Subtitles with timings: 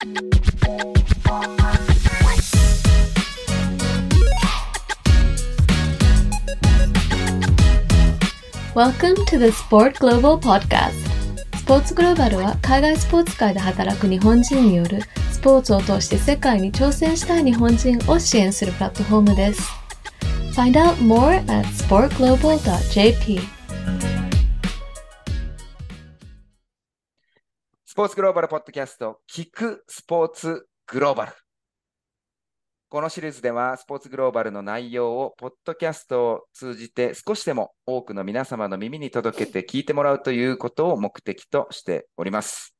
[0.00, 0.12] Welcome
[9.26, 10.92] to the Sport Global Podcast.
[11.54, 15.02] スポーツグローバルは海外スポーツ界で働く日本人による
[15.32, 19.70] スポーツを通して世界に挑戦したい日本人を支援するプラットフォームです。
[20.54, 23.59] Find out more at sportglobal.jp
[28.00, 31.32] ポーツグローバルポッドキャスト、聞くスポーツグローバル。
[32.88, 42.74] このシリーズでは、スポーツグローバルの内容を、ポッドキャストを通じて少しでも多くの皆様の耳に届けて聞いてもらうということを目的としております。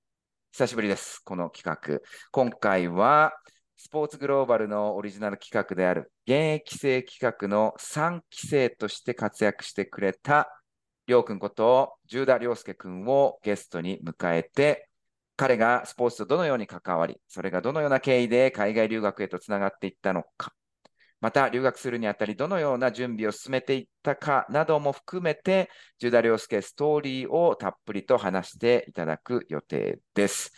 [0.52, 2.00] 久しぶりです、この企画。
[2.30, 3.34] 今回は、
[3.76, 10.48] スポーツグローバルのオリジナル企画である、現役生企画の3期生として活躍してくれた、
[11.06, 14.86] りょうくんこと、十田良介くんをゲストに迎えて、
[15.40, 20.52] 彼がスポーツとどのように関わり、それがどのような経緯で海外留学へとつながっていったのか、
[21.22, 30.52] また留学するにあたりどのような準備を進めていったかなども含めて、十田良介ストーリーをたっぷりと話していただく予定です。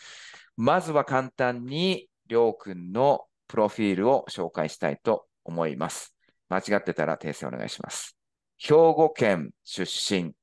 [0.57, 6.13] まずは簡単に、りょうくんのプロフィールを紹介したいと思います。
[6.49, 8.17] 間違ってたら訂正お願いします。
[8.57, 10.33] 兵庫県出身、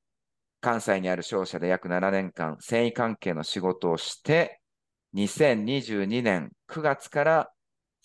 [0.61, 4.61] 関西にある商社で約7年間、繊維関係の仕事をして、
[5.15, 7.51] 2022年9月から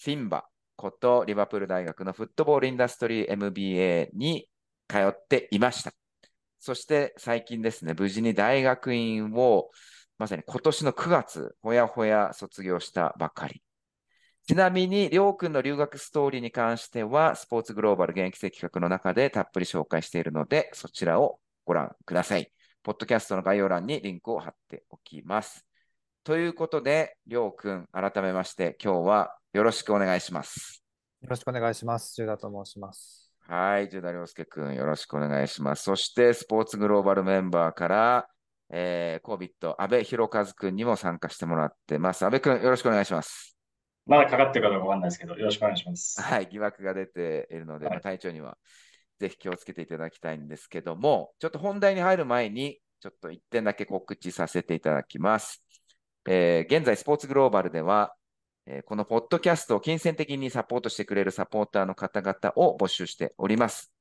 [0.01, 0.45] フィンバ
[0.75, 4.47] ことリバプール大学のフットボールインダストリー MBA に
[4.87, 5.93] 通っていました。
[6.59, 9.69] そして最近ですね、無事に大学院を
[10.17, 13.61] まさに今年の9月、ほやほや卒業したばかり。
[14.47, 22.51] ちなみに、りょうくんの留学ストーリーに関しては、スポーツグローバル現役生企画の中でたっぷり紹介しているので、そちらをご覧ください。
[22.83, 25.65] ポッドキャストの概要欄にリンクを貼っておきます。
[26.23, 30.83] ということで、りょうくん、改めまして、今日はよろしくお願いします。
[31.21, 32.13] よろしくお願いします。
[32.15, 33.31] ジュダと申します。
[33.47, 35.83] はい、ジュダ良介くん、よろしくお願いします。
[35.83, 38.27] そして、スポーツグローバルメンバーから、
[38.69, 42.25] えー、コービット、安倍博和くんにも参加してもらってます。
[42.25, 43.57] 安倍くん、よろしくお願いします。
[44.05, 46.21] まだかかってるかどうかわかんないですけど、よろしくお願いします。
[46.21, 48.57] はい、疑惑が出ているので、はいまあ体調には
[49.19, 55.63] ぜひ気をつけていただきたいんですけども、ちょっと本題に入る前に、ちょっと一点だけ告知させていただきます。
[56.27, 58.15] えー現在、スポーツグローバルでは、
[58.65, 63.91] えーこのポッドキャストを金銭的にサポートしてくれるサポーターの方々を募集しております。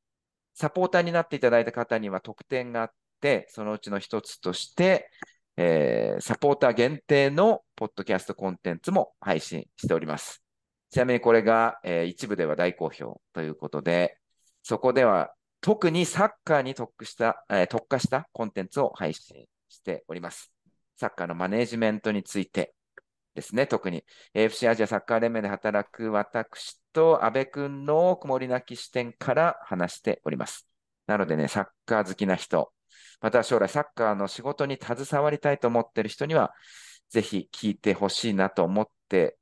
[0.54, 5.10] サポーターになっていただいた方には特典があって、そのうちの一つとして、
[5.56, 10.42] えーサポーター限定のポッドキャストコンテンツも配信しております。
[10.90, 14.16] ちなみにこれが、えー一部では大好評ということで、
[14.64, 20.52] そこでは特にサッカーに特した、えー特化したコンテンツを配信しております。
[20.96, 22.74] サッカーのマネジメントについて
[23.34, 24.04] ですね、特に
[24.34, 30.66] AFC アジアサッカー連盟で働く私と安倍くんの曇りなき視点から話しております。
[31.06, 32.72] なのでね、サッカー好きな人、
[33.20, 36.54] また将来サッカーの仕事に携わりたいと思っている人には、
[37.10, 39.36] ぜひ聞いてほしいなと思って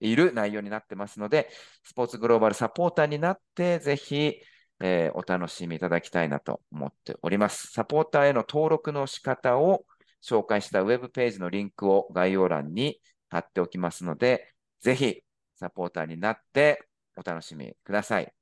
[0.00, 1.48] いる内容になってますので、
[1.84, 4.36] スポーツグローバルサポーターになって、ぜひ、
[4.80, 7.68] えーお楽しみいただきたいなと思っております。
[7.72, 9.84] サポーターへの登録の仕方を
[10.22, 15.22] 紹介したウェブページのリンクを概要欄に貼っておきますので、ぜひ
[15.56, 16.86] サポーターになって
[17.16, 18.32] お楽しみください。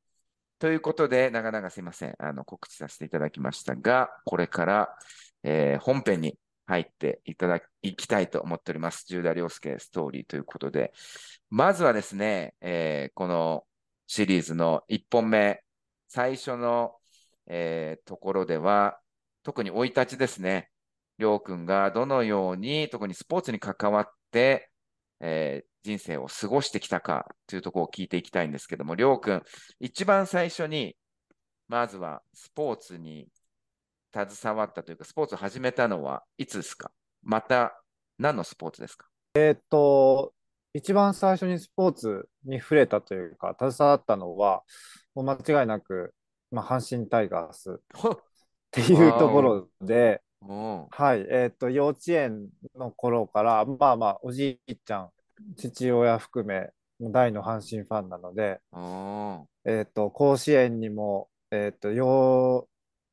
[0.58, 2.14] ということで、長々すいません。
[2.18, 4.96] あの、告知させていただきましたが、これから、
[5.42, 9.04] えー本編に入っていただきたいと思っております。
[9.08, 10.92] 十田良介ストーリーということで、
[11.50, 13.64] まずはですね、えーこの
[14.06, 15.64] シリーズの1本目、
[16.14, 16.92] 最初の、
[17.46, 18.98] えーところでは、
[19.42, 20.68] 特に生い立ちですね。
[21.16, 24.68] りょうくんがどのように、特にスポーツに関わって、
[25.20, 29.42] えー人生を過ごしてきたかというところを聞いていきたいんですけども、りょうくん、
[29.80, 30.96] 一番最初に、
[31.66, 33.26] まずはスポーツに
[34.14, 36.92] 携わったというか、スポーツを始めたのはいつですか？
[37.24, 37.82] また、
[38.18, 39.08] 何のスポーツですか？
[39.34, 40.32] えっと、
[40.72, 44.62] 一番最初にスポーツに触れたというか、携わったのは、
[45.14, 46.14] もう間違いなく、
[46.50, 47.76] まあ、阪神タイガースっ。
[48.72, 55.10] ていうところで、おはい、えっと、幼稚園の頃から、まあまあ、おじいちゃん、
[55.56, 56.70] 父親含め、
[57.00, 62.66] 大の阪神ファンなので、おえっと、甲子園にも、えっと、幼、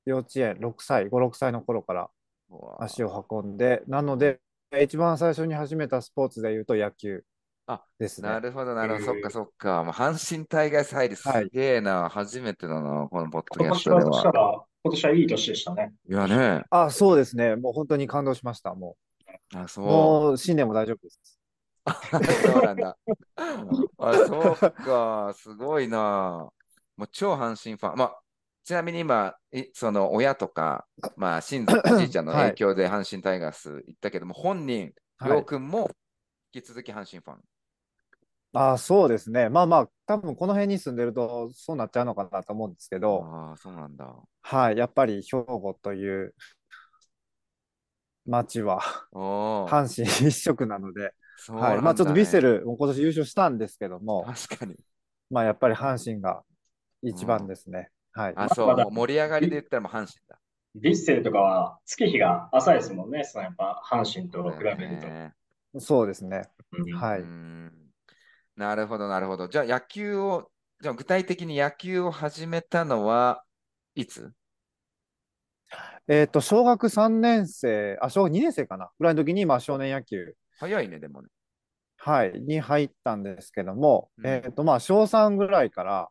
[0.06, 2.10] 幼稚園6歳、5、6歳の頃から
[2.50, 4.40] お足を運んで、なので、
[4.81, 7.24] 一番最初に始めたスポーツで言うと野球
[7.71, 8.30] あですね。
[8.30, 9.06] なるほど、なるほど。
[9.06, 9.83] そっか、そっか。
[9.83, 12.10] まあ、阪神タイガース入りすはいげえな。
[12.10, 14.33] 初めてだな、このポッドキ今ャストで年はそしたは。
[14.33, 15.94] ら、今年はいい年でしたね。
[16.10, 16.63] いやね。
[16.69, 17.56] あ、そうですね。
[17.56, 18.74] もう本当に感動しました。
[18.74, 18.98] も
[19.56, 19.86] あ、う、そう。
[19.86, 21.39] もう新年も大丈夫です。
[22.44, 22.98] そうなんだ。
[23.98, 26.50] あ、そうか、すごいな。
[26.98, 27.98] もう超阪神ファン。
[27.98, 28.21] まあ、
[28.63, 30.86] ちなみに今、いその親とか、
[31.16, 34.94] まあ、親族、おじいちゃんの 影響で阪神タイガース行ったけども、本人、
[35.25, 35.89] りょうくんも
[36.54, 37.42] 引き続き阪神ファン。
[38.54, 39.50] ああ、そうですね。
[39.50, 44.28] まあまあ、多分この辺に住んでるとそうなっちゃうのかなと思うんですけど、ああ、そうなんだ。
[44.42, 46.34] はい、やっぱり兵庫という
[48.25, 48.81] 町は
[49.12, 52.42] おお、阪神一色なので、はい、そうなんだまあちょっとヴィッセね。
[52.42, 54.75] ルも今年優勝したんですけども、確かに。
[55.30, 56.44] まあやっぱり阪神が
[57.02, 57.90] 一番ですね。
[58.13, 58.34] はい。
[58.36, 60.40] あ、そう、まだもう盛り上がりで言ったらもう阪神だ。
[60.75, 63.24] ヴィッセルとかは月日が浅いですもんね。
[63.24, 65.07] そのやっぱ阪神と比べると。
[65.07, 65.34] ね
[65.80, 66.50] そうですね。
[66.74, 67.19] うんはい。
[67.19, 67.79] うーん
[68.59, 69.47] なるほど、なるほど。
[69.47, 70.51] じゃあ野球を、
[70.81, 73.41] じゃあ具体的に野球を始めたのは
[73.95, 74.33] いつ？
[76.09, 78.89] えっと、小学3年生、あ、小学2年生かな？
[79.00, 81.29] ぐらいの時に、まあ少年野球、早いね、でもね。
[81.95, 86.09] はい、に入ったんですけども、うんえっと、まあ小3ぐらいから、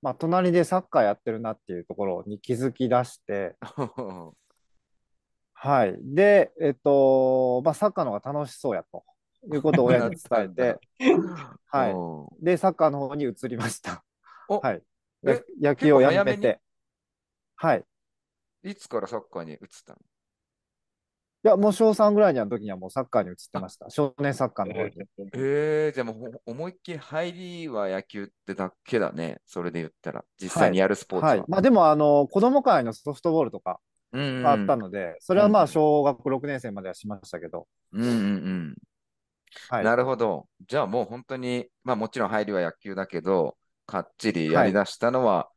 [0.00, 3.56] まあ隣でサッカーやってるなっていうところに気づき出して、
[5.52, 5.98] はい。
[6.00, 9.04] で、えっと、まあサッカーの方が楽しそうやと
[9.54, 10.78] いうことを親に伝えて、
[11.66, 11.88] は
[12.40, 12.44] い。
[12.44, 14.04] で、サッカーの方に移りました。
[14.48, 14.82] おはい。
[15.60, 16.60] 野球をやめて。
[17.56, 17.84] はい。
[18.64, 19.98] いいつからサッカーに移ったの？
[21.46, 23.88] や、もう小3ぐらいの時にはもうサッカーに移ってました。
[23.88, 24.92] 少年サッカーの方に。
[25.34, 29.38] えー、じゃあもうほ思いっきり入りは野球ってだけだね。
[29.46, 30.24] それで言ったら。
[30.40, 31.30] 実際にやるスポーツは。
[31.30, 31.44] はい。
[31.48, 33.78] まあでも、あの、子供会のソフトボールとか
[34.12, 38.76] あったので、それはまうんあ小学6年生まではしましたけど、うんうんうん。
[39.68, 39.84] はい。
[39.84, 40.48] なるほど。
[40.68, 43.56] じゃあもう本当に、まあもちろん入りは野球だけど、
[43.86, 45.48] かっちりやりだしたのは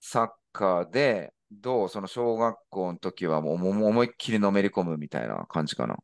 [0.00, 5.96] サッカーで、どうその小学校の時はもう思いっきりのめり込むみたいな感じかな？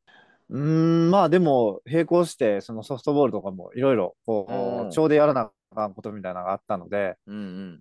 [0.51, 0.61] うー
[1.09, 7.39] ん、まあでも、並行して、そのソフトボールとかもいろいろ、こうちょうどやらなあかんことみたいなのがあったので、うんう
[7.75, 7.81] ん。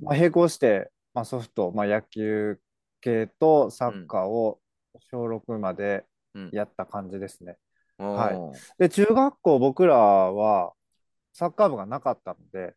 [0.00, 2.58] まあ、並行して、まあ、ソフト、まあ、野球
[3.00, 4.60] 系とサッカーを
[5.10, 6.04] 小6まで
[6.34, 7.56] うんやった感じですね。
[7.98, 10.72] おはいーで、中学校、僕らは
[11.32, 12.74] サッカー部がなかったので、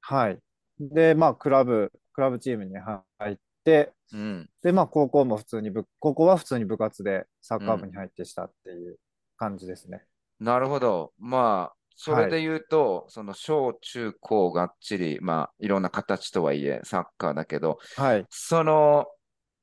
[0.00, 0.38] はい。
[0.78, 4.48] で、まあ、クラブ、クラブチームに入って、うん。
[4.62, 8.98] で、まあ、高校も普通に部、高校は普通に部活でサッカー部に入ってしたっていう
[9.36, 10.04] 感じですね。
[10.38, 11.12] なるほど。
[11.18, 18.26] まあ、それで言うと、その小中高がっちり、まあ、いろんな形とはいえ、サッカーだけど、はい。
[18.30, 19.06] その、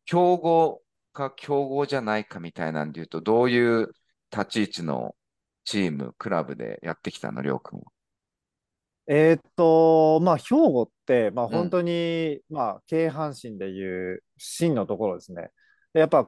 [0.05, 0.81] 強豪
[1.13, 3.89] か強豪じゃないかみたいなんで言うと、どういう
[4.31, 5.15] 立ち位置の
[5.65, 7.85] チーム、クラブでやってきたの、りょうくんは。
[9.09, 15.51] えーっと、まあ、兵庫って、まあ、ん本当に、まあ、京阪神でいう芯のところですね。
[15.93, 16.27] で、やっぱ、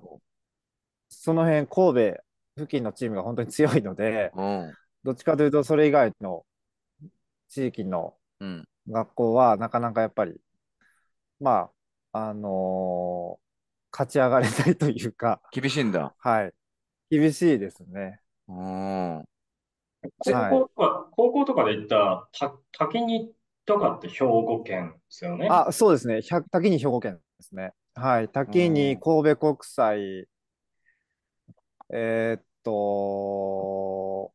[1.09, 2.23] その辺、神戸
[2.57, 4.73] 付近のチームが本当に強いので、うん。
[5.03, 6.45] どっちかというと、それ以外の
[7.49, 8.67] 地域のうん。
[8.89, 10.41] 学校は、なかなかやっぱり、
[11.39, 11.69] ま
[12.11, 13.49] あ、あのー
[13.91, 16.15] 勝ち上がれないというか、厳しいんだ。
[16.19, 16.53] はい。
[17.09, 18.21] 厳しいですね。
[18.47, 19.25] うん。
[20.19, 23.33] 高はい校とか、高校とかで行ったた滝に
[23.65, 25.65] とかって兵庫県ですよね？
[25.67, 26.21] あ、そうですね。
[26.21, 27.73] 百滝に兵庫県ですね。
[27.95, 28.29] はい。
[28.29, 30.27] 滝うんに神戸国際、
[31.91, 34.33] えーっと、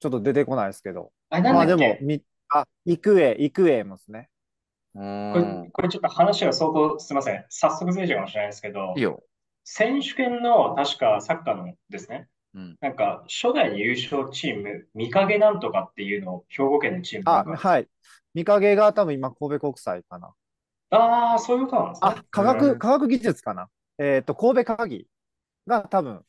[0.00, 1.12] ちょっと出てこないですけど。
[1.30, 4.30] あれなんまあでも、み、あ、育英、育英もですね。
[4.94, 5.72] うこれ、ん。
[5.72, 7.44] これちょっと話が相当すみません。
[7.50, 9.22] 早速ずれちゃうかもしれないですけどいい、よ。
[9.64, 12.76] 選手権の確かサッカーのですね、うん。
[12.80, 17.88] なんか初代優勝チーム、御影なんとかっていうのを兵庫県のチームなあ、はい。
[18.34, 20.34] 御影が多分今神戸国際かな。
[20.90, 22.10] ああ、そういうことなんですね。
[22.10, 23.68] あ、科へ学、ー科学技術かな。
[23.98, 25.06] えーっと、神戸科技
[25.66, 26.24] が多分、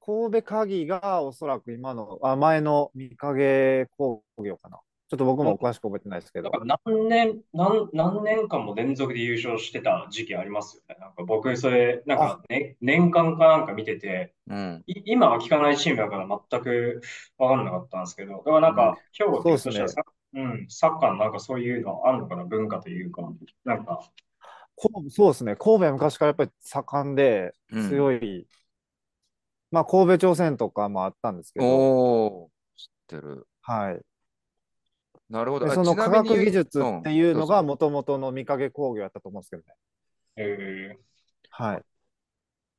[0.00, 4.80] 神戸科技がおそらく今の、あ、前の御影工業かな。
[5.08, 10.96] ちょっと僕も詳しく覚えてないですけど何年、何、何年間も連続で優勝してた時期ありますよね。
[11.00, 14.82] なんか僕、それ、なんか、ね、年間かなんか見てて、うん。
[14.86, 17.00] い今は聞かないチームだから全く
[17.38, 20.02] 分かんなかったんですけど、だからなんか、兵庫ってそうっすね
[20.34, 23.22] うん、サッカーのなんかそういうのあるのかな、文化というか、
[23.64, 24.02] なんか、
[24.76, 25.56] こそうですね。
[25.56, 28.46] 神戸は昔からやっぱり盛んでうん強い。
[29.70, 33.46] まあ、神戸朝鮮とかもあったんですけど、おー、知ってる。
[33.62, 34.00] はい。
[35.28, 35.70] なるほど。
[35.70, 39.74] その科学技術っていうのがもともとの御影工業やったと思うんですけどね。
[40.36, 40.96] え
[41.50, 41.82] はい。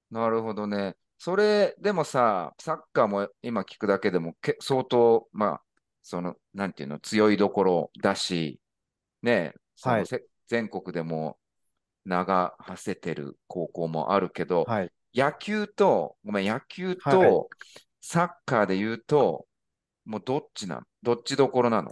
[0.10, 0.96] なるほどね。
[1.18, 5.62] それでもさ、サッカーも今聞くだけでもけ相当、まあ、
[6.02, 8.60] その、なんていうの、強いどころだし、
[9.22, 10.06] ね、そはい
[10.48, 11.38] 全国でも
[12.06, 14.92] 名が馳せてる高校もあるけど、はい。
[15.14, 17.50] 野球と、ごめん、野球はいと
[18.02, 19.46] サッカーで言うと、
[20.06, 21.92] もうどっちなのどっちどころなの？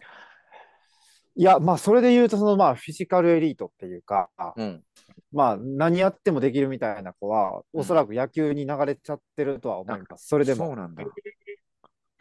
[1.38, 4.84] いや、まあ、それで言うと、その、まあ、フィジカルエリートっていうか、うん。
[5.32, 10.28] まあ、何やってもできるみたいな子は、うんおそらく野球に流れちゃってるとは思います。
[10.28, 10.66] それでも。
[10.66, 11.04] そうなんだ。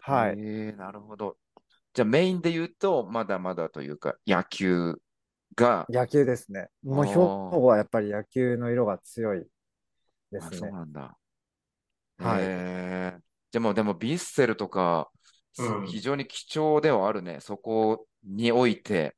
[0.03, 0.35] はい。
[0.37, 1.39] えー、なるほど。
[1.95, 4.97] じゃあメインで言うと、まだまだというか、野球
[5.55, 6.69] が、野球ですね。
[6.83, 9.47] もう、兵庫はやっぱり野球の色が強い
[10.31, 10.71] であそうすね。
[10.73, 11.17] なんだ。
[12.19, 13.21] はいえー、
[13.51, 15.11] でも、でも、ビッセルとか、
[15.59, 17.39] うん非常に貴重ではあるね。
[17.41, 19.17] そこにおいて、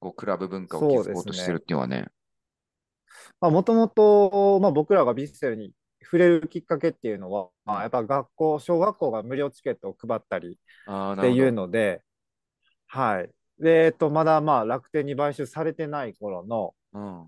[0.00, 2.06] こう、クラブ文化を築こうとしてるっていうのはね。
[3.40, 5.72] まあ、もともと、まあ、僕らがビッセルに
[6.04, 11.52] 触れるきっかけっていうのは、まあやっぱ学校、小学校が無料チケットを配ったりっていう。
[11.52, 12.02] ので、
[12.86, 13.30] はい。
[13.58, 17.22] で、えっと、まだまあ楽天に買収されてない頃のうん。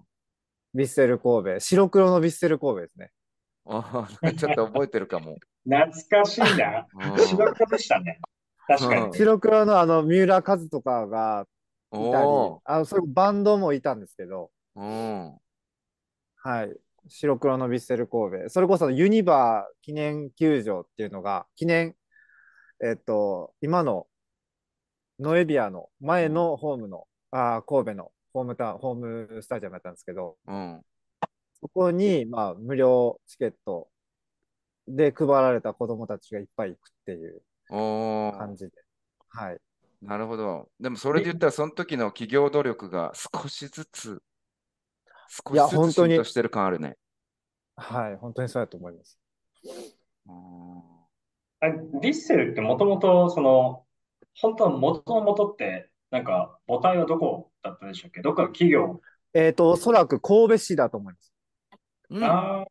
[0.74, 3.10] ヴィッセル神戸、白黒のヴィッセル神戸ですね。
[3.64, 5.36] ああ、ちょっと覚えてるかも。
[5.64, 5.90] 懐
[6.22, 6.86] かしいな。
[6.92, 8.20] うん白黒でしたね。
[8.66, 9.16] 確かうんに。
[9.16, 11.46] 白黒のあの三浦和とかが
[11.92, 15.38] いたりお、あのそれバンドもいたんですけど、ーうん。
[16.36, 16.76] はい。
[17.08, 18.48] 白黒のヴィッセル神戸。
[18.48, 21.94] それこそユニバー記念球場っていうのが、記念、
[22.84, 24.06] えっと、今の
[25.18, 30.82] ノエビアの前のホームの、あー神戸のホームタウン、ホームスタジアムやったんですけど、うん。
[31.60, 33.88] そこに、まあ、無料チケット
[34.86, 38.72] で配られた子供たちがいっぱい行くっていう感じで。
[39.28, 39.58] はい。
[40.02, 40.68] なるほど。
[40.78, 44.22] でもそれで言ったら、その時の企業努力が少しずつ、
[45.28, 46.96] 少いやしずつ本当に浸透してる感あるね。
[47.76, 48.16] はい。
[48.16, 49.18] 本当にそうだと思います。
[50.26, 50.96] うん
[51.58, 53.86] あヴィッセルってもともと、その、
[54.38, 58.20] 本当は元の元って、なんか母体はどこだったでしたっけ？
[58.20, 59.00] どっかの企業。
[59.32, 61.32] えっと、おそらく神戸市だと思います。
[62.10, 62.66] うんああ、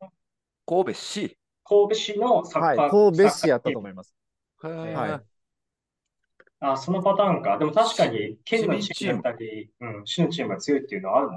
[0.64, 1.38] 神戸市？
[1.64, 2.76] 神戸市のサッはい。
[2.76, 4.14] カー、神戸市やったとい思います。
[4.58, 5.36] はい
[6.58, 7.58] あ、そのパターンか。
[7.58, 11.36] でも確かに、県のチームだったり、うん、市のチームが強いっていうのはあるもん。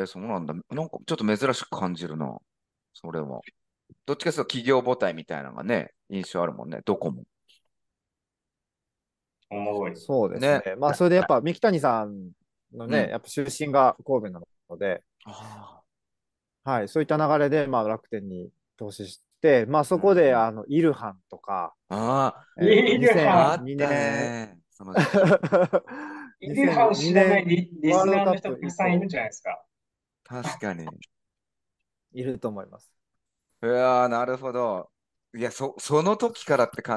[0.00, 0.54] へえ、そうなんだ。
[0.54, 2.38] なんかちょっと珍しく感じるな。
[2.94, 3.40] それは。
[4.06, 6.80] どっちかというと企業母体みたいなのがね、印象あるもんね。
[6.84, 7.24] どこも。
[9.50, 9.96] おもろい。
[9.96, 10.62] そうですね。
[10.64, 12.30] ねまあ、それでやっぱ三木谷さん
[12.72, 15.82] のね、うんやっぱ出身が神戸なので、あ
[16.64, 19.24] はい、そういった流れで、まあ、楽天に投資して、
[19.68, 24.62] まあ、そこで、うんあの、イルハンとか、あえーイルハンあ、あった2002年、
[26.40, 29.64] イルハン知らない2002リリスナーの人たくさんいるんじゃないですか。
[30.24, 30.86] 確かに。
[32.12, 32.90] いると思います。
[33.62, 34.90] いやー、なるほど。
[35.34, 36.94] いや、そ、その時からって考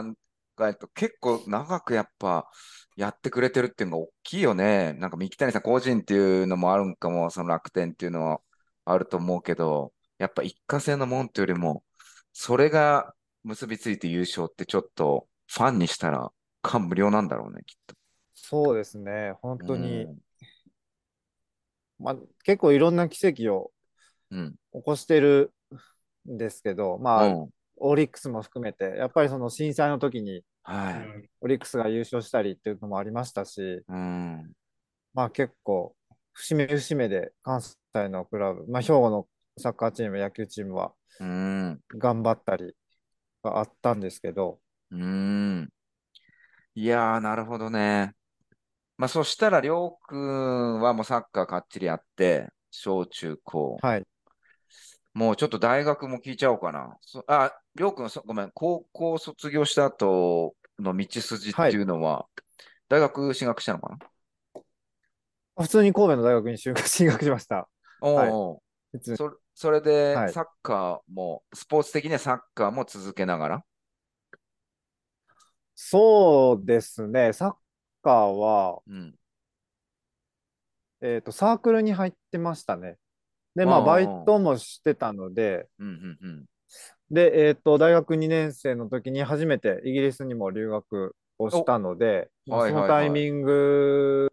[0.62, 2.50] えると、結構長くやっぱ
[2.96, 4.94] やってくれてるっていうのが大きいよね。
[4.94, 8.42] なんか三木谷さん個人っていうのもあるんかも、その楽天っていうのは
[8.86, 11.84] あると思うけど、やっぱ一過性のもんっていうよりも、
[12.38, 13.15] それが
[13.46, 17.96] 結びついて優勝ってちょっとファンにしたら感無量なんだろうね、きっと。
[18.34, 19.34] そうですね。
[19.42, 20.18] 本当に、うん
[21.98, 23.72] まあ、結構いろんな奇跡を
[24.32, 24.56] うん。
[24.74, 25.54] 起こしてる
[26.30, 27.50] んですけど、まあ、うん。
[27.77, 30.94] オリックスも含めて、やっぱりその震災の時にはい。
[30.96, 34.51] うんオリックスが優勝したりっていうのもありましたし、うん。
[35.13, 35.96] まあ結構、
[36.34, 39.27] 節目節目で関西のクラブ、まあ兵庫の
[39.58, 41.82] サッカーチーム、野球チームはうん。
[41.90, 42.76] 頑張ったり
[43.44, 44.60] があったんですけど、
[44.92, 45.70] うん。
[46.76, 48.14] いやー、なるほどね。
[48.98, 53.78] まあ、そしたら、りょうくんはもうサッカーかっちりやって、小中高。
[53.82, 54.04] はい。
[55.14, 56.98] もうちょっと大学も聞いちゃおうかな。
[57.02, 62.26] そあ、りょうくん、そごめん、高校卒業した後の道筋っていうのは、
[62.90, 63.90] 大学進学したのか
[65.56, 65.64] な？
[65.64, 67.70] 普通に神戸の大学に 進学しました。
[68.02, 68.64] おはいお普通に
[69.02, 73.64] そ、それではいサッカーも、スポーツ的にはサッカーも続けながら？
[75.75, 77.56] そうですね、サッ
[78.02, 79.16] カーは、うん。
[81.02, 82.98] えっと、サークルに入ってましたね。
[83.56, 86.46] で、まあ、バイトもしてたので、うん、うん、うん。
[87.12, 94.30] で、えっと、大学2年生の時に初めてイギリスにも留学をしたので、はいはいはいのタイミング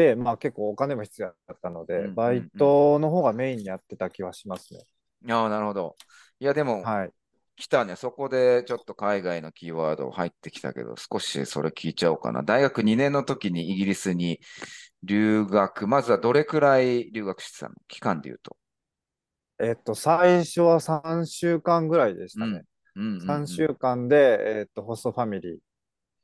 [0.00, 4.80] で、まあ結構お金も必要だったので、うんうんうんバイトの方がメインにやってた気はしますね。
[5.28, 5.94] ああ、なるほど。
[6.38, 7.12] いや、でも、はい。
[7.56, 7.94] 来たね。
[7.96, 12.42] そこでちょっと海外のキーワード入ってきたけど、少しそれ聞いちゃおうかな。
[12.42, 14.40] 大学2年の時にイギリスに
[15.02, 15.86] 留学。
[15.86, 17.74] まずはどれくらい留学してたの？
[17.86, 18.56] 期間で言うと。
[19.58, 22.62] えっと、最初は3週間ぐらいでしたね。
[22.96, 25.58] うんうんうん3週間で、えっと、ホストファミリー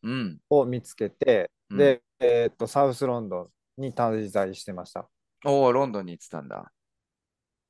[0.02, 0.38] うん。
[0.48, 5.08] を見つけて、うんで、えっと、サウスロンドンに滞在してました。
[5.44, 6.72] おお、ロンドンに行ってたんだ。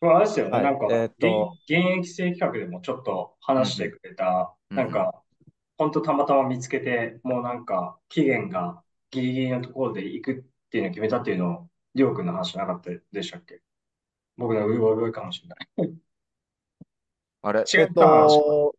[0.00, 5.22] これあれですよね、はいなんか、えーっと現現役生企画でもちょっと話してくれた、うんなんか、
[5.78, 13.60] ほんとたまたま見つけて、もうなんか、期限がギリギリのところで行くっていうのを決めたっていうのを、りょうくんの話じゃなかったでしたっけ？
[14.36, 15.94] 僕のうごうごいかもしれない。
[17.42, 17.60] あれ？
[17.60, 18.28] えっ違った話。
[18.38, 18.75] と、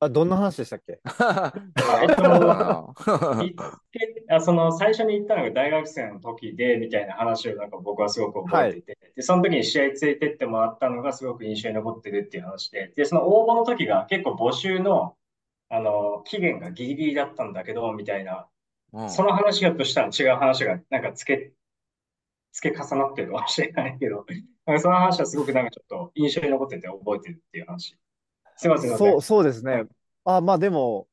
[0.00, 1.00] あ、どんな話でしたっけ？
[1.02, 2.54] えっと
[4.30, 15.16] あその最初に行ったのが大学生の時でみたいな話をなんか僕はすごく覚えてて、でその時に試合ついてってもらったのがすごく印象に残ってるっていう話で、でその応募の時が結構募集の
[15.70, 18.46] あの期限がギリギリだったんだけどみたいな、
[18.92, 19.10] うん。
[19.10, 21.52] その話がとしたら違う話がなんか付け、
[22.52, 24.24] 付け重なってるかもしれないけど、
[24.80, 27.98] その話はすごくなんかちょっと印象に残ってて覚えてるっていう話。
[28.58, 29.84] すいません、そう、そうですね。
[30.24, 31.08] あ、まあでも、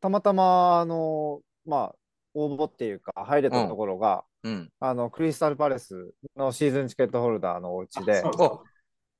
[0.00, 1.96] たまたま、あの、まあ、
[2.34, 4.70] 応募っていうか、入れたところが、うん。
[4.80, 8.30] あの、クリスタルパレスのシーズンチケットホルダーのお家であ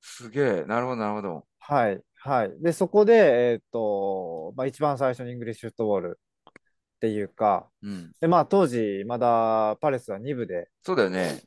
[0.01, 0.65] すげえ。
[0.65, 1.45] なるほど、なるほど。
[1.59, 2.51] はい、はい。
[2.61, 3.13] で、そこで、
[3.53, 8.11] えっと、まあ、一番最初にイングリッシュフットボールっていうか、うん。
[8.19, 11.41] で、まあ、当時、まだパレスは2部で、そうだよね。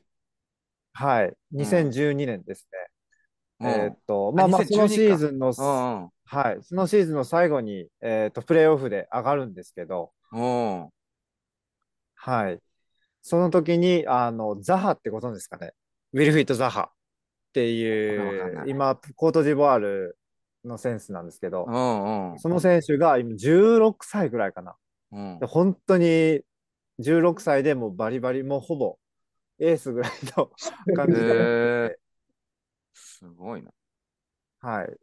[0.93, 2.79] はい、2012年ですうん。
[2.79, 2.94] ね。
[3.61, 10.11] えっと、まあまあ、そのシーズンの、うんはい、そのシーズンの最後に、えっと、プレーオフで上がるんですけど。
[12.15, 12.59] はい。
[13.21, 15.73] その時に、あの、ザハってことですかね？
[16.13, 16.93] ウィルフィット・ザハっ
[17.53, 20.17] ていう、今、コートジボワール
[20.63, 22.39] の選手なんですけどう、んうん。
[22.39, 24.75] その選手が今16歳ぐらいかな。
[25.11, 26.41] うんで本当に
[26.99, 28.97] 16歳でもうバリバリ、もうほぼ
[29.59, 30.49] エースぐらいの
[30.95, 31.97] 感じで
[33.19, 33.71] すごいな。
[34.61, 34.95] はい。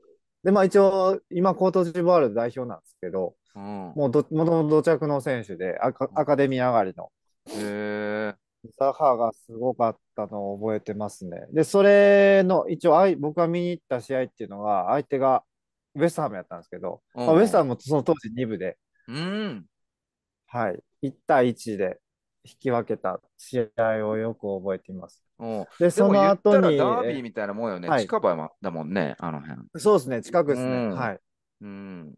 [0.44, 3.92] で、まあ一応、今コートジボワール代表なんですけど、うん。
[3.94, 7.12] もうど、もともと土着の選手で、アカアカデミー上がりの。
[7.48, 8.34] へえ。
[8.78, 11.46] ザハがすごかったのを覚えてますね。
[11.52, 15.44] で、それの、一応あい、僕が見に行った試合っていうのが、相手が
[15.94, 18.78] ウェストハムやったんですけど、うんまあ、ウェストハムもその当時2部で、
[19.08, 19.66] うん。
[20.46, 21.98] はい、1対1で
[22.44, 25.22] 引き分けた試合をよく覚えています。
[25.38, 25.64] うん。
[25.78, 27.88] で、でその後に、らダービーえみたいなもんよね。
[27.88, 29.60] はい近場だもんね、あの辺。
[29.78, 30.72] そうですね、近くですね。
[30.74, 31.20] うんはい。
[31.60, 32.14] うん。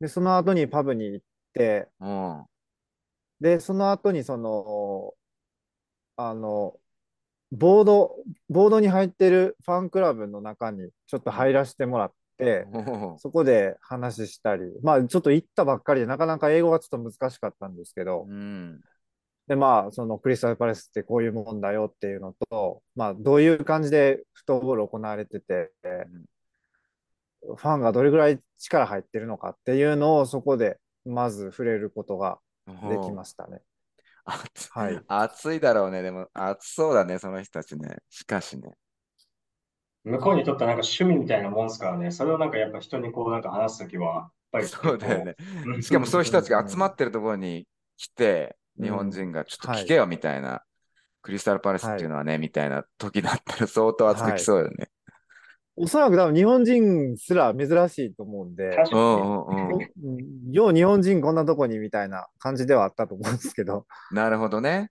[0.00, 2.46] で、その後にパブに行って、うん。
[3.40, 5.14] で、その後にその、
[6.16, 6.78] あの、
[7.52, 8.16] ボード、
[8.50, 12.66] ボードに入ってるファンクラブの中にちょっと入らせてもらって、
[13.18, 18.80] そこで話したり、まあちょっと行ったばっかりで、なかなか英語がちょっと難しかったんですけど、うん。
[19.48, 25.72] で、まあそのクリスタルパレスってこういうもんだよっていうのと、まあどういう感じでフットボール行われてて、
[27.42, 33.62] ファンがどれぐらい力入ってるのかっていうのをそこでまず触れることができましたね。
[34.24, 35.00] 暑はい。
[35.08, 36.02] 暑いだろうね。
[36.02, 37.96] でも暑そうだね、その人たちね。
[38.10, 38.74] しかしね。
[40.04, 42.10] 向こうにとってはなんか趣味みたいなもんですからね。
[42.10, 45.36] それをなんかやっぱ人にこうなんか話すときは、やっぱりそうだよね。
[45.66, 50.62] うんしかもそういう人たちが集まってるところに来て、うん日本人がちょっとはい聞けよみたいな、
[51.22, 54.90] クリスタルパレスっていうのはね、みたいな時だったら相当熱くきそうだよね。
[55.76, 58.82] おそらく多分日本人すら珍しいと思うんで、
[60.52, 64.90] よう日本人こんなとこにみたいな感じではあったと思うんですけど、なるほどね。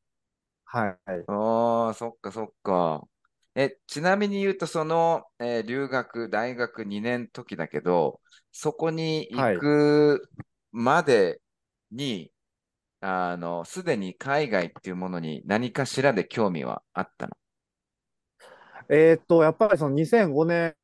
[0.66, 1.28] はい。
[1.28, 3.08] ああ、そっかそっか。
[3.56, 8.22] え、ちなみに言うと、その、えー留学、大学2年時だけど、
[8.52, 10.30] そこに行く
[10.72, 11.42] まで
[11.92, 12.32] に、
[13.02, 17.34] あの、すでに海外っていうものに何かしらで興味はあったの？
[18.90, 20.76] えーっと、やっぱりその2005年、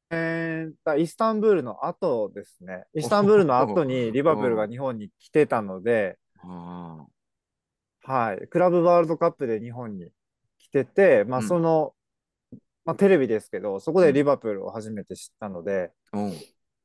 [0.84, 2.86] だイスタンブールの後ですね。
[2.94, 7.06] イスタンブールの後にリバプールが日本に来てたので、あ
[8.04, 8.48] はい。
[8.48, 10.10] クラブワールドカップで日本に
[10.60, 11.96] 来てて、まあうんその、
[12.86, 16.34] まあテレビですけど、そこでリバプールを初めて知ったので、あ、うん。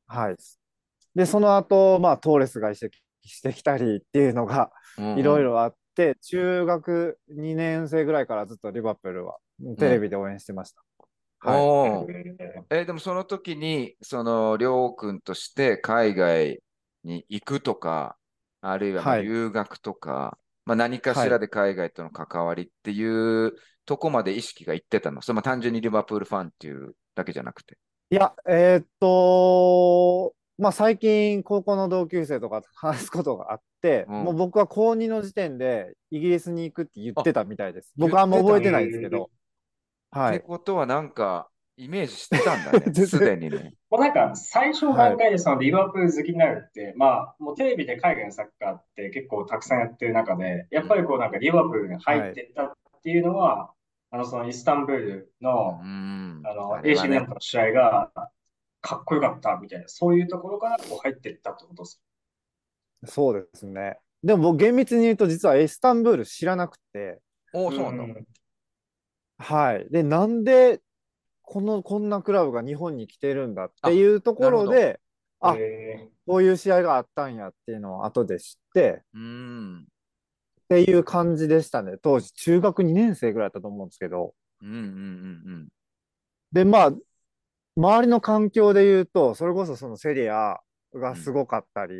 [0.06, 0.36] はい。
[1.14, 4.70] で、その後、まあトーレスが移籍してきたりっていうのが
[5.16, 9.36] いろいろあって、中学2年生ぐらいからずっとリバプールは
[9.78, 10.82] テレビで応援してました。
[11.40, 11.60] はい。
[11.60, 16.60] おーでもその時に、その、りょうくんとして海外
[17.04, 18.16] に行くとか、
[18.60, 23.54] あるいは留学とか、まあ何かしらで海外との関わりっていう
[23.86, 25.22] とこまで意識がいってたの？
[25.22, 27.78] それも単純にリバプールファンっていうだけじゃなくて。
[28.10, 37.92] いや、えーっと、まあ最近高校の同級生とかと話すことがあって、うんもう僕は高2の時点でイギリスに行くって言ってたみたいです。
[37.96, 39.30] 僕はあんま覚えてないんですけど。
[40.10, 40.36] はい。
[40.36, 43.72] ってことはなんか、イメージしてたんだね、 すでにね。
[43.88, 52.72] もうなんか最初の段階でそのリバプール好きになるって、まあもうテレビで海外のサッカーって結構たくさんやってる中で、やっぱりこうなんかリバプールに入ってったっ
[53.04, 53.72] ていうのは、
[54.10, 56.42] あの、そのイスタンブールの、うん。
[56.44, 58.10] あの、AC ミランねとの試合が
[58.88, 62.02] かっこよかったみたいな、そういうところからこう入っていったってことです
[63.04, 63.98] そうですね。
[64.22, 67.20] でも僕厳密に言うと実はイスタンブール知らなくて、
[67.52, 67.70] お。
[67.70, 68.20] そうなんだ。
[68.20, 68.26] ん
[69.36, 69.86] はい。
[69.90, 70.80] で、なんで
[71.42, 75.00] この、こんなクラブが日本に来てるんだっていうところなで、
[75.40, 79.80] あ、えこういう試合があったんやっていうのを後で知って、うん。
[79.82, 79.84] っ
[80.68, 81.98] ていう感じでしたね。
[82.02, 84.34] 当時、中学2年生ぐらいだったと思うんですけど。
[84.62, 85.68] うんうんうん
[86.50, 86.92] で、まあ、
[87.78, 90.58] 周りの環境で言うと、それこそそのセリア
[90.94, 91.94] がすごかったり、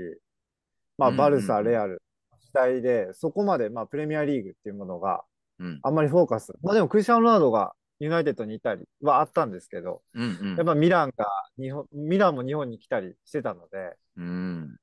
[0.99, 2.03] まあ、うんバルサ、うんうんうんレアル、
[2.41, 5.25] 時代で、そこまで、まあ、プレミアリーグっていうものが
[5.59, 5.81] うん。
[5.83, 6.53] あんまりフォーカス。
[6.63, 11.27] まあ、でも、クリスチャン・ロナウドがユナイテッドにいたりはあったんですけど、うんうんやっぱミランが
[11.59, 14.77] 日本、ミランも日本に来たりしてたので、うん。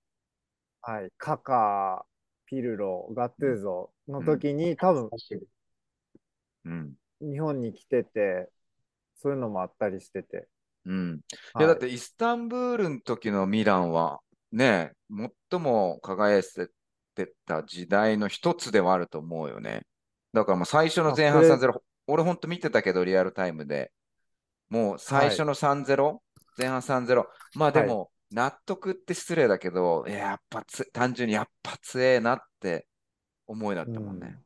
[0.81, 2.05] はい、カカ、
[2.45, 5.09] ピルロ、ガットゥーゾの時に、多分
[6.65, 6.93] うん。
[7.21, 8.49] 日本に来てて、
[9.15, 10.47] そういうのもあったりしてて。
[10.85, 11.15] うん。
[11.15, 14.19] いや、はいだってイスタンブールの時のミランは、
[14.51, 14.93] ね、
[15.51, 16.43] 最も輝い
[17.15, 19.81] てた時代の一つではあると思うよね。
[20.33, 23.91] だからもう最初の前半あこれ3-0、俺ほんと見てたけど、リアルタイムで。
[24.69, 26.19] もう最初の3-0、
[26.57, 27.25] 前半3-0。
[27.55, 32.87] まあでも、納得って失礼だけど、いややっぱつ、単純にやっぱ強えなって
[33.47, 34.27] 思いだったもんね。
[34.27, 34.44] うん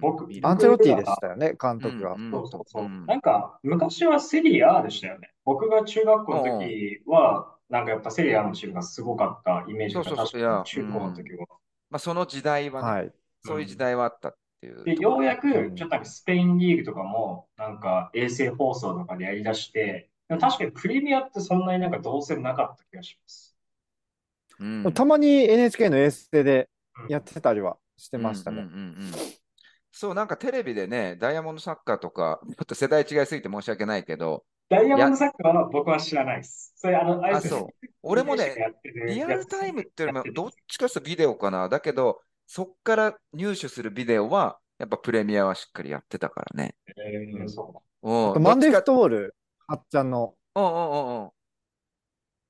[0.00, 2.14] 僕アンチェロッティでしたよね、監督が。
[2.14, 2.84] うんうんそうそうそう。
[2.84, 5.30] うんなんか、昔はセリエAでしたよね。
[5.44, 11.46] 僕が中学校の時は、なんかやっぱセリエAのチームがすごかったイメージがそうそうそう確かに中高の時は。
[11.90, 13.12] まあその時代はね、はい。
[13.44, 14.94] そういう時代はあったっていうところ。
[14.96, 23.56] で、ようやく、うんちょっとなんかスペインリーグとかも、なんか衛星放送とかでやりだして、でも確かにプレミアってそんなになんか動線なかった気がします。
[24.60, 26.68] うんたまに NHK の衛星で
[27.04, 28.66] うんやってたりはしてましたね。
[30.02, 36.72] うんうんうんうんそう、なんかテレビでね、ダイヤモンドサッカーとか、ちょっと世代違いすぎて申し訳ないけど、ダイヤモンドサッカーは僕は知らないです。
[36.76, 38.54] それあの、あれですあそう俺もね、
[39.08, 41.68] リアルタイムっていうよりも、どっちかというとビデオかな。
[41.68, 46.76] だけど、そっから入手するビデオは、やっぱプレミアはしっかりやってたからね。
[46.96, 49.34] えーそうんあとマンデーフトボール、
[49.66, 51.30] はっちゃんの、うんうんうんうん。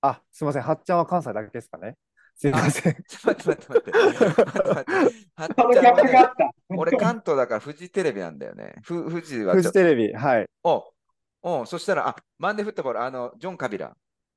[0.03, 1.97] あ、すいません、はっちゃんは関西だけですかね。
[2.39, 2.95] すいません。
[3.09, 3.93] ちょっと待って待って待って。
[5.37, 5.79] 待って待って
[6.17, 6.45] はっち。
[6.77, 8.75] 俺関東だからフジテレビなんだよね。
[8.83, 10.47] ふ富士はテレビ、はい。
[10.63, 10.85] お
[11.43, 13.97] おそしたら、あ、マンデーフットボール、あの、ジョン・カビラ。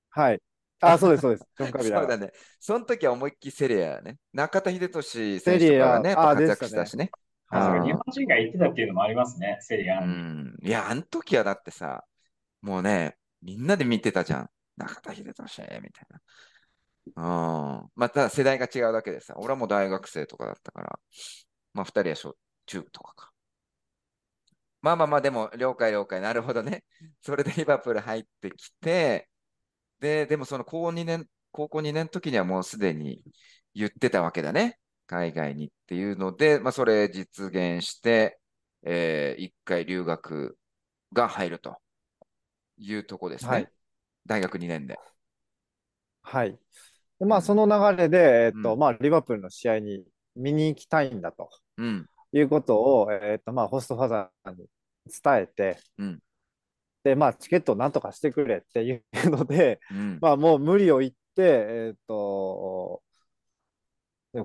[0.10, 0.42] はい。
[0.80, 1.46] あ、そうです、そうです。
[1.58, 2.08] ジョン・カビラそう。
[2.08, 2.32] だね。
[2.60, 4.18] その時は思いっきりセリアやね。
[4.34, 7.12] 中田英寿選セリア手とかがね、活躍したしね。
[7.50, 10.14] あそううんか日本人が言ってたっていうのもありますね、セリアうに。
[10.14, 10.58] ん。
[10.64, 12.06] いや、あの時はだってさ、
[12.62, 14.50] もうね、みんなで見てたじゃん。
[14.78, 16.22] 中田英寿みたいな。
[17.16, 17.92] うん。
[17.96, 21.00] また世代が違うだけでさ、俺はもう大学生とかだったから、
[21.74, 23.32] まあ二人は小中とかか。
[24.82, 26.22] まあまあまあ、でも、了解了解。
[26.22, 26.84] なるほどね。
[27.22, 29.30] それでリバプール入ってきて、
[30.00, 33.24] で、でもその高2年、高校2年の時にはもうすでに
[33.76, 34.80] 言ってたわけだね。
[35.08, 38.40] 海外にっていうので、まあそれ実現して、
[38.84, 40.58] えー一回留学
[41.14, 41.78] が入ると
[42.78, 43.50] いうとこですね。
[43.52, 43.70] はい
[44.28, 45.00] 大学2年で。
[46.24, 46.60] はい。
[47.22, 48.80] でまあ、その流れで、えっと、うん。
[48.80, 50.04] まあ、リバプールの試合に
[50.36, 51.52] 見に行きたいんだと。
[51.78, 52.08] うん。
[52.34, 54.66] いうことを、えっと、まあ、ホストファザーに
[55.24, 56.20] 伝えて、うん。
[57.04, 60.18] で、まあ、チケットをなんとかしてくれっていうので、うん。
[60.20, 63.04] まあ、もう無理を言って、えっと、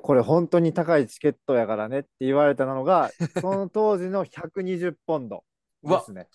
[0.02, 3.10] これ本当に高いチケットやからねって言われたのが、
[3.40, 5.44] その当時の120ポンド
[5.82, 6.28] ですね。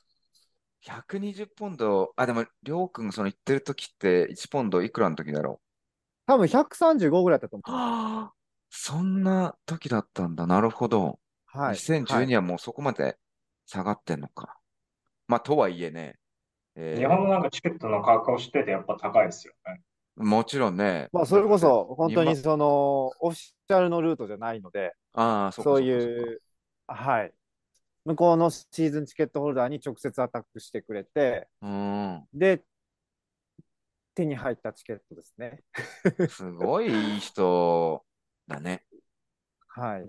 [0.81, 5.61] 120ポンド、あ、でも、りょうくんその言ってる時って1ポンドいくらの時だろ
[6.31, 7.61] 多分135ぐらいだったとう。
[7.65, 7.77] 思う。
[7.77, 8.33] はあ、
[8.69, 10.47] そんな時だったんだ。
[10.47, 11.19] なるほど。
[11.45, 11.75] はい。
[11.75, 13.17] 2012はもうそこまで
[13.65, 14.57] 下がってんのか。
[15.27, 16.15] まあ、とはいえね、
[16.75, 19.81] えー日本のなんかチケットの価格を知っててやっぱ高いですよね。
[20.15, 21.09] もちろんね。
[21.11, 26.41] まあ、それこそ、本当今にその、オフィシャルのルートじゃないので、ああ、そうかそういう、
[26.87, 27.33] はい。
[28.05, 32.25] 向こうのシーズンチケットホルダーに直接アタックしてくれて、そうか。
[32.33, 32.63] で、
[34.15, 35.63] 手に入ったチケットですね。
[36.17, 36.27] うん。
[36.27, 38.03] すごいいい人
[38.47, 38.83] だね。
[39.67, 40.05] はい。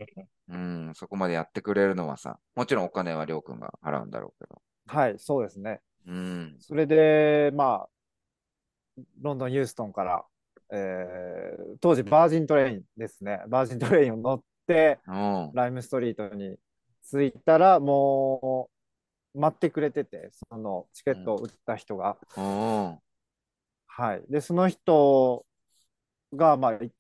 [0.49, 4.61] うん、そこまでやってくれるのはさ、もちろんお金はりょうくんが払うんだろうけど。
[4.87, 5.81] はい、そうですね。
[6.07, 6.57] うん。
[6.59, 10.25] それで、まあ、ロンドン・ユーストンから、
[10.71, 13.41] えー当時バージントレインですね。
[13.49, 15.51] バージントレインを乗って、うん。
[15.55, 16.57] ライムストリートに
[17.09, 18.69] 着いたら、も
[19.35, 22.19] う、待ってくれてて、そのチケットを売った人が。
[22.37, 22.99] うん。
[23.95, 24.23] はい。
[24.29, 25.45] で、その人
[26.35, 26.93] が、まあ、い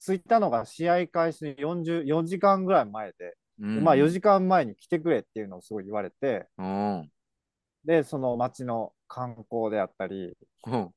[0.00, 7.10] 着いたのが試合開始の40 4時間ぐらい前で、うんまあ4時間前に来てくれっていうのをすごい言われて、うん。
[7.84, 10.90] で、その街の観光であったり、うん。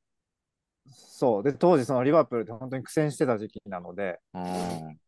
[0.87, 1.43] そう。
[1.43, 4.99] で、当時そのリバプールで本当に苦戦してた時期なので、うん。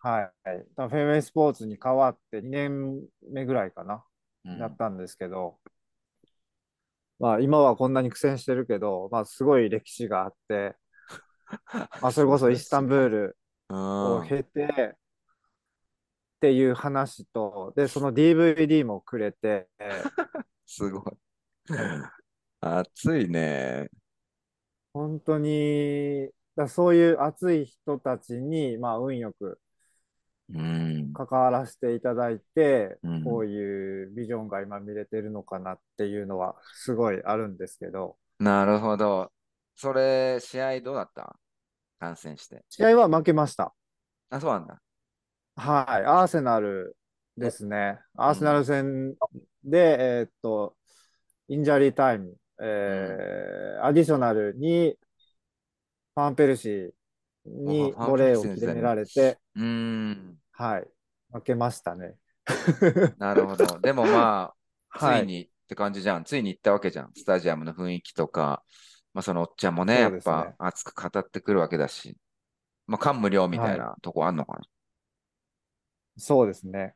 [0.00, 0.30] はい。
[0.76, 3.00] 多分フェンウェイスポーツに変わって2年
[3.32, 4.04] 目ぐらいかな、
[4.44, 5.58] うんやったんですけど、
[7.18, 10.76] まあ今はこんなに苦戦してるけど、まあすごい歴史があって、
[12.00, 13.38] まあそれこそイスタンブール
[13.78, 14.28] をうん。
[14.28, 14.96] 経て、
[16.36, 19.68] っていう話と、で、その DVD もくれて、
[20.66, 21.16] すごい。
[22.60, 23.88] 熱いね。
[24.92, 29.63] 本当に、だそういう熱い人たちに、まあ運よくうん。
[30.52, 39.32] 関わらせていただいて、うんこういうビジョンが今見れてるのかなっていうのはすごいあるんですけど、なるほど。
[39.76, 41.36] それ、試合どうだった？
[41.98, 42.62] 観戦して。
[42.68, 43.74] 試合は負けました。
[44.30, 44.80] あ、そうなんだ。
[45.56, 46.96] はい、アーセナル
[47.36, 47.98] ですね。
[48.16, 49.14] アーセナル戦
[49.64, 50.76] で、えーっと、
[51.48, 54.96] インジャリータイム、えーアディショナルに、
[56.14, 56.90] ファンペルシー
[57.46, 60.38] にボレーを決められて、うーん。
[60.52, 60.88] はい、
[61.32, 62.16] 負けましたね。
[63.16, 63.80] なるほど。
[63.80, 64.56] でもまあ、
[64.96, 66.24] つ はいいにって感じじゃん。
[66.24, 67.12] ついに行ったわけじゃん。
[67.14, 68.64] スタジアムの雰囲気とか、
[69.12, 72.16] まあそのおっちゃんもね、やっぱ熱く語ってくるわけだし、
[72.86, 74.64] まあ感無量みたいなとこあんのかな。
[76.16, 76.94] そうですね。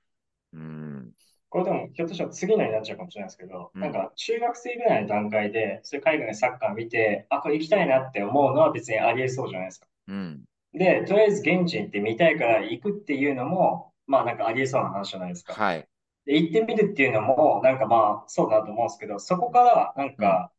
[0.53, 1.15] うん。
[1.51, 9.87] これでも、ひょっとしたら次のになっちゃうかもしれないですけど、うんなんか中学生ぐらいの段階で、そういう海外のサッカー見て、あ、これ行きたいなって思うのは別にありえそうじゃないですか。
[10.09, 10.45] うん。
[10.73, 15.55] で、とりあえず現地に行って見たいから行くっていうのも、まあなんかありえそうな話じゃないですか。
[15.55, 15.89] はい。
[16.27, 20.53] で、行ってみるっていうのも、なんかまあそうだと思うんですけど、そこからなんか、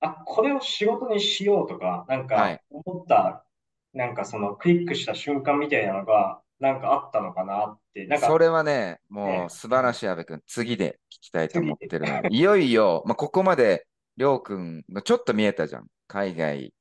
[0.00, 3.44] あ、これを仕事にしようとか、なんはいか思った、
[3.92, 10.42] なんかそのクリックした瞬間みたいなのが、なんかあったのかなって、なんかそれはね、もねう素晴らしい、阿部君。
[10.46, 12.28] 次で聞きたいと思ってるの。
[12.28, 13.86] いよいよ、まあ、ここまで、
[14.16, 15.86] りょうくんのちょっと見えたじゃん。
[16.06, 16.72] 海外、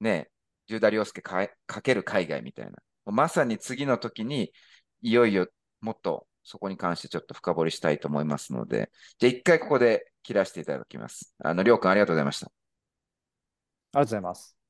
[0.00, 0.28] ね、
[0.66, 2.72] 十田良介かかける海外みたいな。
[3.06, 4.52] まさに次の時に、
[5.02, 5.48] いよいよ
[5.80, 11.34] もっとそこに関してちょっと深掘りしたいと思いますので、じゃあ一回ここで切らせていただきます。
[11.38, 12.46] あの、りょうくんありがとうございました。
[12.46, 12.52] あり
[13.92, 14.63] がとうございます。